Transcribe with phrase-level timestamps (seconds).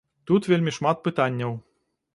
[0.29, 1.57] Тут вельмі шмат пытанняў.